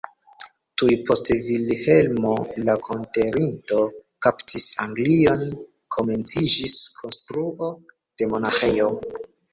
Tuj 0.81 0.93
post 1.09 1.27
Vilhelmo 1.47 2.31
la 2.69 2.75
Konkerinto 2.87 3.77
kaptis 4.27 4.65
Anglion 4.87 5.45
komenciĝis 5.99 6.75
konstruo 7.01 7.71
de 7.93 8.31
monaĥejo. 8.35 8.91